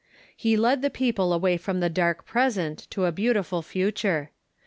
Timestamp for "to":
2.89-3.05